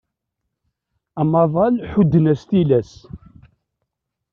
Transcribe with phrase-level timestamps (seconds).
[1.21, 2.91] Amaḍal ḥudden-as tilas.